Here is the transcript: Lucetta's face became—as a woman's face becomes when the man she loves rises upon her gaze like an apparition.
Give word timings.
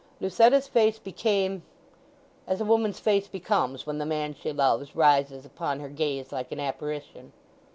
Lucetta's 0.19 0.67
face 0.67 0.97
became—as 0.97 2.59
a 2.59 2.65
woman's 2.65 2.99
face 2.99 3.27
becomes 3.27 3.85
when 3.85 3.99
the 3.99 4.03
man 4.07 4.33
she 4.33 4.51
loves 4.51 4.95
rises 4.95 5.45
upon 5.45 5.79
her 5.79 5.89
gaze 5.89 6.31
like 6.31 6.51
an 6.51 6.59
apparition. 6.59 7.33